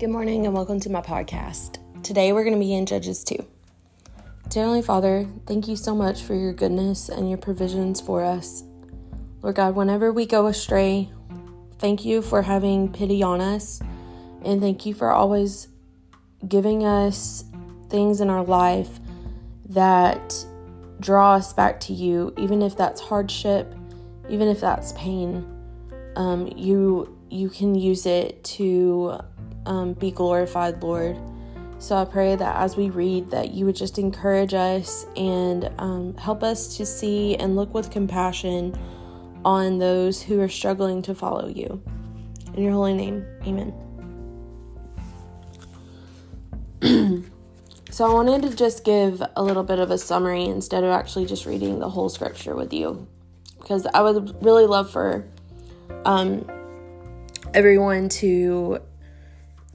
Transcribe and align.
Good 0.00 0.10
morning 0.10 0.44
and 0.44 0.52
welcome 0.52 0.80
to 0.80 0.90
my 0.90 1.00
podcast. 1.00 1.78
Today 2.02 2.32
we're 2.32 2.42
going 2.42 2.56
to 2.56 2.60
be 2.60 2.74
in 2.74 2.84
Judges 2.84 3.22
2. 3.22 3.36
Dear 4.48 4.62
Heavenly 4.64 4.82
Father, 4.82 5.24
thank 5.46 5.68
you 5.68 5.76
so 5.76 5.94
much 5.94 6.22
for 6.22 6.34
your 6.34 6.52
goodness 6.52 7.08
and 7.08 7.28
your 7.28 7.38
provisions 7.38 8.00
for 8.00 8.24
us. 8.24 8.64
Lord 9.40 9.54
God, 9.54 9.76
whenever 9.76 10.12
we 10.12 10.26
go 10.26 10.48
astray, 10.48 11.12
thank 11.78 12.04
you 12.04 12.22
for 12.22 12.42
having 12.42 12.92
pity 12.92 13.22
on 13.22 13.40
us 13.40 13.80
and 14.44 14.60
thank 14.60 14.84
you 14.84 14.94
for 14.94 15.12
always 15.12 15.68
giving 16.48 16.84
us 16.84 17.44
things 17.88 18.20
in 18.20 18.30
our 18.30 18.42
life 18.42 18.98
that 19.68 20.44
draw 20.98 21.34
us 21.34 21.52
back 21.52 21.78
to 21.80 21.92
you, 21.92 22.34
even 22.36 22.62
if 22.62 22.76
that's 22.76 23.00
hardship, 23.00 23.72
even 24.28 24.48
if 24.48 24.60
that's 24.60 24.90
pain. 24.94 25.46
Um, 26.16 26.48
you 26.56 27.16
you 27.30 27.48
can 27.48 27.76
use 27.76 28.06
it 28.06 28.42
to 28.44 29.20
um, 29.66 29.94
be 29.94 30.10
glorified, 30.10 30.82
Lord. 30.82 31.16
So 31.78 31.96
I 31.96 32.04
pray 32.04 32.34
that 32.36 32.56
as 32.56 32.76
we 32.76 32.88
read, 32.90 33.30
that 33.30 33.52
you 33.52 33.66
would 33.66 33.76
just 33.76 33.98
encourage 33.98 34.54
us 34.54 35.06
and 35.16 35.70
um, 35.78 36.16
help 36.16 36.42
us 36.42 36.76
to 36.76 36.86
see 36.86 37.36
and 37.36 37.56
look 37.56 37.74
with 37.74 37.90
compassion 37.90 38.74
on 39.44 39.78
those 39.78 40.22
who 40.22 40.40
are 40.40 40.48
struggling 40.48 41.02
to 41.02 41.14
follow 41.14 41.48
you. 41.48 41.82
In 42.54 42.62
your 42.62 42.72
holy 42.72 42.94
name, 42.94 43.26
amen. 43.46 43.74
so 47.90 48.04
I 48.06 48.14
wanted 48.14 48.48
to 48.48 48.56
just 48.56 48.84
give 48.84 49.22
a 49.36 49.42
little 49.42 49.64
bit 49.64 49.78
of 49.78 49.90
a 49.90 49.98
summary 49.98 50.44
instead 50.44 50.84
of 50.84 50.90
actually 50.90 51.26
just 51.26 51.44
reading 51.46 51.80
the 51.80 51.90
whole 51.90 52.08
scripture 52.08 52.54
with 52.54 52.72
you, 52.72 53.06
because 53.58 53.86
I 53.92 54.00
would 54.00 54.42
really 54.42 54.66
love 54.66 54.90
for 54.90 55.26
um, 56.04 56.48
everyone 57.52 58.08
to 58.10 58.80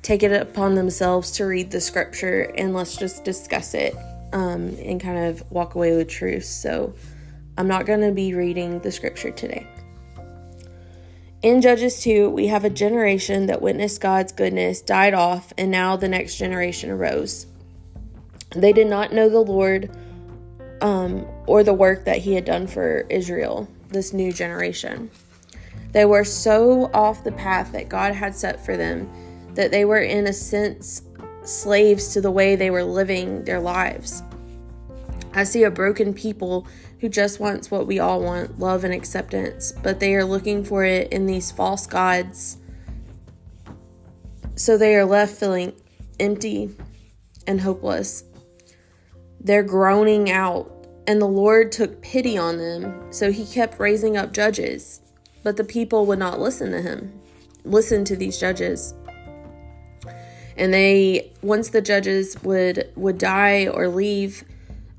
take 0.01 0.23
it 0.23 0.31
upon 0.31 0.75
themselves 0.75 1.31
to 1.31 1.45
read 1.45 1.71
the 1.71 1.81
scripture 1.81 2.51
and 2.57 2.73
let's 2.73 2.95
just 2.95 3.23
discuss 3.23 3.73
it 3.73 3.95
um, 4.33 4.75
and 4.83 5.01
kind 5.01 5.17
of 5.17 5.43
walk 5.51 5.75
away 5.75 5.95
with 5.95 6.07
truth. 6.07 6.45
So 6.45 6.93
I'm 7.57 7.67
not 7.67 7.85
going 7.85 8.01
to 8.01 8.11
be 8.11 8.33
reading 8.33 8.79
the 8.79 8.91
scripture 8.91 9.31
today. 9.31 9.67
In 11.41 11.61
Judges 11.61 12.01
2, 12.01 12.29
we 12.29 12.47
have 12.47 12.65
a 12.65 12.69
generation 12.69 13.45
that 13.45 13.61
witnessed 13.61 14.01
God's 14.01 14.33
goodness, 14.33 14.81
died 14.81 15.13
off, 15.13 15.53
and 15.57 15.71
now 15.71 15.95
the 15.95 16.09
next 16.09 16.35
generation 16.35 16.89
arose. 16.89 17.47
They 18.49 18.73
did 18.73 18.87
not 18.87 19.13
know 19.13 19.29
the 19.29 19.39
Lord 19.39 19.89
um, 20.81 21.25
or 21.47 21.63
the 21.63 21.73
work 21.73 22.05
that 22.05 22.17
He 22.17 22.33
had 22.33 22.43
done 22.43 22.67
for 22.67 23.05
Israel, 23.09 23.69
this 23.87 24.11
new 24.11 24.33
generation. 24.33 25.09
They 25.93 26.05
were 26.05 26.25
so 26.25 26.91
off 26.93 27.23
the 27.23 27.31
path 27.31 27.71
that 27.71 27.89
God 27.89 28.13
had 28.13 28.35
set 28.35 28.63
for 28.65 28.75
them 28.75 29.09
that 29.59 29.71
they 29.71 29.83
were, 29.83 29.99
in 29.99 30.25
a 30.25 30.31
sense, 30.31 31.01
slaves 31.43 32.13
to 32.13 32.21
the 32.21 32.31
way 32.31 32.55
they 32.55 32.69
were 32.69 32.85
living 32.85 33.43
their 33.43 33.59
lives. 33.59 34.23
I 35.33 35.43
see 35.43 35.63
a 35.63 35.69
broken 35.69 36.13
people 36.13 36.65
who 37.01 37.09
just 37.09 37.41
wants 37.41 37.69
what 37.69 37.85
we 37.85 37.99
all 37.99 38.21
want 38.21 38.57
love 38.57 38.85
and 38.85 38.93
acceptance, 38.93 39.73
but 39.83 39.99
they 39.99 40.15
are 40.15 40.23
looking 40.23 40.63
for 40.63 40.85
it 40.85 41.11
in 41.11 41.25
these 41.25 41.51
false 41.51 41.85
gods. 41.85 42.55
So 44.55 44.77
they 44.77 44.95
are 44.95 45.03
left 45.03 45.37
feeling 45.37 45.73
empty 46.21 46.73
and 47.45 47.59
hopeless. 47.59 48.23
They're 49.41 49.61
groaning 49.61 50.31
out, 50.31 50.71
and 51.05 51.21
the 51.21 51.27
Lord 51.27 51.73
took 51.73 52.01
pity 52.01 52.37
on 52.37 52.59
them, 52.59 53.11
so 53.11 53.29
he 53.29 53.45
kept 53.45 53.77
raising 53.77 54.15
up 54.15 54.31
judges, 54.31 55.01
but 55.43 55.57
the 55.57 55.65
people 55.65 56.05
would 56.05 56.19
not 56.19 56.39
listen 56.39 56.71
to 56.71 56.81
him, 56.81 57.19
listen 57.65 58.05
to 58.05 58.15
these 58.15 58.39
judges 58.39 58.93
and 60.59 60.73
they 60.73 61.31
once 61.41 61.69
the 61.69 61.81
judges 61.81 62.41
would 62.43 62.91
would 62.95 63.17
die 63.17 63.67
or 63.67 63.87
leave 63.87 64.43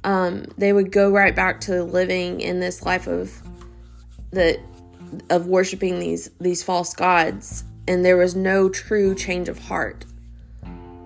um, 0.04 0.46
they 0.56 0.72
would 0.72 0.92
go 0.92 1.10
right 1.10 1.34
back 1.34 1.60
to 1.62 1.82
living 1.84 2.40
in 2.40 2.60
this 2.60 2.84
life 2.84 3.06
of 3.06 3.42
the 4.30 4.58
of 5.28 5.46
worshiping 5.46 5.98
these 5.98 6.30
these 6.40 6.62
false 6.62 6.94
gods. 6.94 7.64
And 7.88 8.04
there 8.04 8.16
was 8.16 8.36
no 8.36 8.68
true 8.68 9.14
change 9.14 9.48
of 9.48 9.58
heart. 9.58 10.04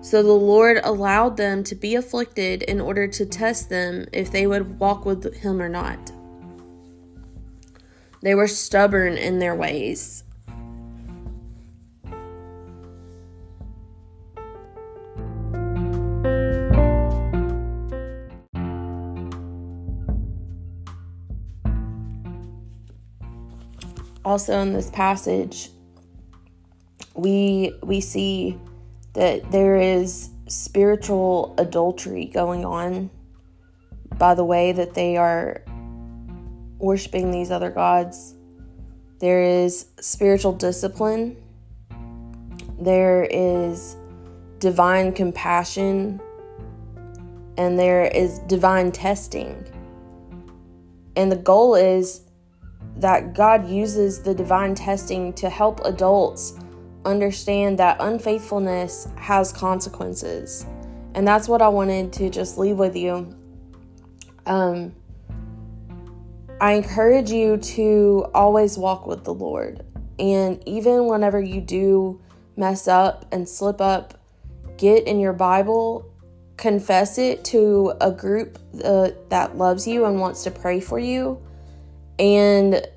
So 0.01 0.21
the 0.21 0.31
lord 0.31 0.79
allowed 0.83 1.35
them 1.35 1.63
to 1.63 1.75
be 1.75 1.95
afflicted 1.95 2.61
in 2.63 2.79
order 2.79 3.07
to 3.07 3.25
test 3.25 3.69
them 3.69 4.05
if 4.13 4.31
they 4.31 4.45
would 4.45 4.79
walk 4.79 5.03
with 5.03 5.35
him 5.37 5.61
or 5.61 5.69
not. 5.69 6.11
They 8.21 8.35
were 8.35 8.47
stubborn 8.47 9.17
in 9.17 9.39
their 9.39 9.55
ways 9.55 10.24
also 24.25 24.59
in 24.59 24.73
this 24.73 24.89
passage 24.89 25.69
we 27.15 27.73
we 27.83 28.01
see 28.01 28.59
that 29.13 29.49
there 29.51 29.77
is 29.77 30.29
spiritual 30.47 31.55
adultery 31.57 32.25
going 32.25 32.65
on 32.65 33.09
by 34.17 34.35
the 34.35 34.43
way 34.43 34.71
that 34.71 34.93
they 34.93 35.17
are 35.17 35.63
worshiping 36.77 37.31
these 37.31 37.51
other 37.51 37.69
gods. 37.69 38.35
There 39.19 39.41
is 39.41 39.87
spiritual 39.99 40.53
discipline. 40.53 41.37
There 42.79 43.23
is 43.31 43.95
divine 44.59 45.13
compassion. 45.13 46.21
And 47.57 47.79
there 47.79 48.05
is 48.05 48.39
divine 48.39 48.91
testing. 48.91 49.65
And 51.15 51.31
the 51.31 51.37
goal 51.37 51.75
is 51.75 52.24
that 52.97 53.33
God 53.33 53.67
uses 53.67 54.21
the 54.21 54.33
divine 54.33 54.75
testing 54.75 55.33
to 55.33 55.49
help 55.49 55.81
adults 55.85 56.57
understand 57.03 57.77
that 57.79 57.97
unfaithfulness 57.99 59.07
has 59.15 59.51
consequences. 59.51 60.65
And 61.13 61.27
that's 61.27 61.47
what 61.47 61.61
I 61.61 61.67
wanted 61.67 62.11
to 62.13 62.29
just 62.29 62.57
leave 62.57 62.77
with 62.77 62.95
you. 62.95 63.35
Um, 64.45 64.93
I 66.59 66.73
encourage 66.73 67.31
you 67.31 67.57
to 67.57 68.27
always 68.33 68.77
walk 68.77 69.07
with 69.07 69.23
the 69.23 69.33
Lord. 69.33 69.85
And 70.17 70.61
even 70.67 71.07
whenever 71.07 71.39
you 71.39 71.61
do 71.61 72.21
mess 72.55 72.87
up 72.87 73.25
and 73.31 73.47
slip 73.47 73.81
up, 73.81 74.13
get 74.77 75.05
in 75.05 75.19
your 75.19 75.33
Bible, 75.33 76.09
confess 76.57 77.17
it 77.17 77.43
to 77.45 77.93
a 77.99 78.11
group 78.11 78.57
uh, 78.83 79.09
that 79.29 79.57
loves 79.57 79.85
you 79.85 80.05
and 80.05 80.19
wants 80.19 80.43
to 80.43 80.51
pray 80.51 80.79
for 80.79 80.97
you 80.97 81.41
and 82.19 82.87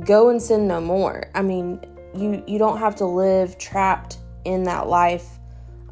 go 0.00 0.28
and 0.28 0.40
sin 0.40 0.66
no 0.66 0.80
more. 0.80 1.30
I 1.34 1.42
mean, 1.42 1.80
you 2.14 2.42
you 2.46 2.58
don't 2.58 2.78
have 2.78 2.96
to 2.96 3.06
live 3.06 3.58
trapped 3.58 4.18
in 4.44 4.64
that 4.64 4.88
life. 4.88 5.26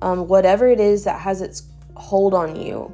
Um, 0.02 0.28
whatever 0.28 0.68
it 0.68 0.80
is 0.80 1.04
that 1.04 1.20
has 1.20 1.40
its 1.40 1.64
hold 1.96 2.34
on 2.34 2.56
you, 2.56 2.92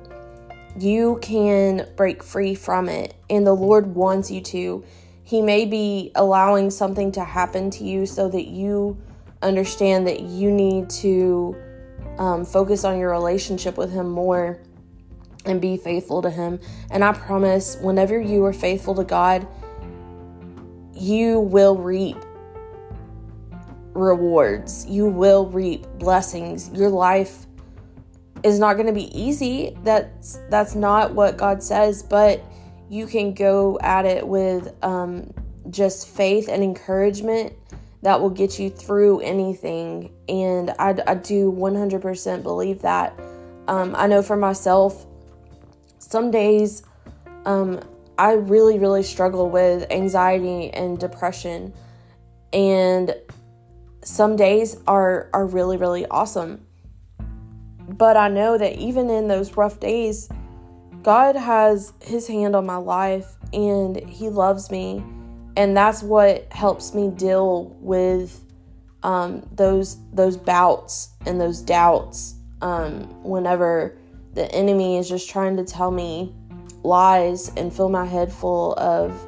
you 0.79 1.19
can 1.23 1.89
break 1.97 2.23
free 2.23 2.55
from 2.55 2.89
it, 2.89 3.15
and 3.29 3.47
the 3.47 3.55
Lord 3.55 3.95
wants 3.95 4.31
you 4.31 4.41
to. 4.43 4.85
He 5.25 5.43
may 5.43 5.65
be 5.65 6.11
allowing 6.17 6.71
something 6.71 7.13
to 7.13 7.25
happen 7.25 7.71
to 7.71 7.85
you 7.85 8.05
so 8.05 8.29
that 8.29 8.49
you 8.49 9.01
understand 9.43 10.07
that 10.07 10.21
you 10.21 10.51
need 10.51 10.91
to 10.91 11.57
um, 12.19 12.45
focus 12.45 12.85
on 12.85 12.99
your 12.99 13.11
relationship 13.11 13.77
with 13.77 13.93
Him 13.93 14.11
more 14.11 14.59
and 15.45 15.61
be 15.61 15.77
faithful 15.77 16.23
to 16.23 16.31
Him. 16.31 16.61
And 16.91 17.05
I 17.05 17.13
promise, 17.13 17.77
whenever 17.81 18.21
you 18.21 18.45
are 18.45 18.53
faithful 18.53 18.95
to 18.97 19.05
God, 19.05 19.47
you 21.01 21.41
will 21.41 21.77
reap 21.77 22.17
rewards. 23.95 24.87
You 24.87 25.07
will 25.07 25.47
reap 25.47 25.87
blessings. 25.99 26.71
Your 26.71 26.91
life 26.91 27.47
is 28.43 28.59
not 28.59 28.75
going 28.75 28.87
to 28.87 28.93
be 28.93 29.19
easy. 29.19 29.77
That's 29.83 30.39
that's 30.49 30.75
not 30.75 31.15
what 31.15 31.37
God 31.37 31.63
says, 31.63 32.03
but 32.03 32.43
you 32.89 33.07
can 33.07 33.35
go 33.35 33.79
at 33.81 34.05
it 34.05 34.27
with 34.27 34.75
um, 34.83 35.33
just 35.71 36.09
faith 36.09 36.49
and 36.49 36.63
encouragement 36.63 37.55
that 38.03 38.21
will 38.21 38.31
get 38.31 38.59
you 38.59 38.71
through 38.71 39.21
anything. 39.21 40.11
And 40.29 40.71
I, 40.79 40.97
I 41.07 41.15
do 41.15 41.53
100% 41.53 42.43
believe 42.43 42.83
that. 42.83 43.19
Um, 43.69 43.95
I 43.97 44.07
know 44.07 44.23
for 44.23 44.37
myself, 44.37 45.07
some 45.99 46.31
days 46.31 46.83
um, 47.45 47.81
I 48.21 48.35
really, 48.35 48.79
really 48.79 49.03
struggle 49.03 49.49
with 49.49 49.91
anxiety 49.91 50.69
and 50.75 50.99
depression. 50.99 51.73
And 52.53 53.15
some 54.05 54.37
days 54.37 54.77
are, 54.87 55.31
are 55.33 55.47
really, 55.47 55.79
really 55.79 56.05
awesome. 56.05 56.67
But 57.89 58.19
I 58.19 58.29
know 58.29 58.59
that 58.59 58.77
even 58.77 59.09
in 59.09 59.27
those 59.27 59.57
rough 59.57 59.81
days, 59.81 60.29
God 61.03 61.35
has 61.35 61.95
his 62.03 62.27
hand 62.27 62.55
on 62.55 62.67
my 62.67 62.77
life 62.77 63.27
and 63.55 63.97
he 63.97 64.29
loves 64.29 64.71
me. 64.71 65.03
And 65.57 65.75
that's 65.75 66.03
what 66.03 66.53
helps 66.53 66.93
me 66.93 67.11
deal 67.11 67.75
with 67.81 68.45
um, 69.03 69.49
those 69.51 69.97
those 70.13 70.37
bouts 70.37 71.09
and 71.25 71.41
those 71.41 71.63
doubts 71.63 72.35
um, 72.61 73.05
whenever 73.25 73.97
the 74.35 74.45
enemy 74.55 74.99
is 74.99 75.09
just 75.09 75.31
trying 75.31 75.57
to 75.57 75.65
tell 75.65 75.91
me 75.91 76.35
lies 76.83 77.51
and 77.57 77.73
fill 77.73 77.89
my 77.89 78.07
head 78.07 78.33
full 78.33 78.75
of 78.75 79.19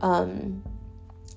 um, 0.00 0.62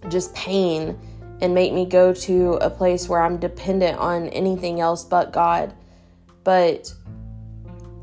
just 0.10 0.34
pain 0.34 0.98
and 1.42 1.54
make 1.54 1.74
me 1.74 1.86
go 1.86 2.14
to 2.14 2.54
a 2.62 2.70
place 2.70 3.10
where 3.10 3.22
I'm 3.22 3.38
dependent 3.38 3.98
on 3.98 4.30
anything 4.30 4.80
else 4.80 5.04
but 5.04 5.34
God. 5.34 5.74
But 6.44 6.94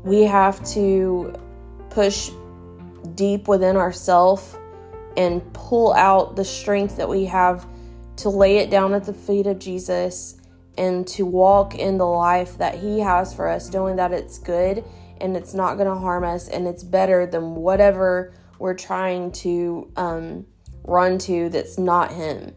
we 0.03 0.23
have 0.23 0.63
to 0.71 1.33
push 1.89 2.31
deep 3.15 3.47
within 3.47 3.75
ourselves 3.75 4.57
and 5.17 5.41
pull 5.53 5.93
out 5.93 6.35
the 6.35 6.45
strength 6.45 6.97
that 6.97 7.07
we 7.07 7.25
have 7.25 7.65
to 8.17 8.29
lay 8.29 8.57
it 8.57 8.69
down 8.69 8.93
at 8.93 9.05
the 9.05 9.13
feet 9.13 9.47
of 9.47 9.59
Jesus 9.59 10.35
and 10.77 11.07
to 11.07 11.25
walk 11.25 11.75
in 11.75 11.97
the 11.97 12.05
life 12.05 12.57
that 12.57 12.75
He 12.75 12.99
has 12.99 13.33
for 13.33 13.47
us, 13.47 13.71
knowing 13.71 13.95
that 13.97 14.11
it's 14.11 14.37
good 14.37 14.83
and 15.21 15.35
it's 15.35 15.53
not 15.53 15.75
going 15.75 15.87
to 15.87 15.95
harm 15.95 16.23
us 16.23 16.47
and 16.47 16.67
it's 16.67 16.83
better 16.83 17.25
than 17.25 17.55
whatever 17.55 18.33
we're 18.57 18.73
trying 18.73 19.31
to 19.31 19.91
um, 19.95 20.45
run 20.83 21.17
to 21.19 21.49
that's 21.49 21.77
not 21.77 22.11
Him. 22.11 22.53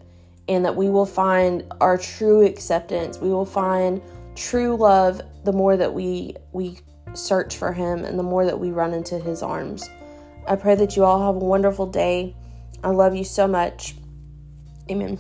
And 0.49 0.65
that 0.65 0.75
we 0.75 0.89
will 0.89 1.07
find 1.07 1.65
our 1.81 1.97
true 1.97 2.45
acceptance. 2.45 3.19
We 3.19 3.31
will 3.31 3.47
find 3.47 4.03
true 4.35 4.77
love 4.77 5.23
the 5.45 5.53
more 5.53 5.77
that 5.77 5.93
we 5.93 6.35
we 6.53 6.79
search 7.15 7.57
for 7.57 7.73
him 7.73 8.05
and 8.05 8.19
the 8.19 8.23
more 8.23 8.45
that 8.45 8.59
we 8.59 8.71
run 8.71 8.95
into 8.95 9.19
his 9.19 9.43
arms. 9.43 9.89
I 10.47 10.57
pray 10.57 10.75
that 10.77 10.97
you 10.97 11.05
all 11.05 11.33
have 11.33 11.41
a 11.41 11.45
wonderful 11.45 11.87
day. 11.87 12.35
I 12.83 12.91
love 12.91 13.15
you 13.15 13.25
so 13.25 13.47
much. 13.47 13.95
Amen. 14.91 15.19